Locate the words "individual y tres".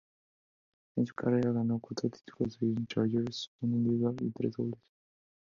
3.77-4.57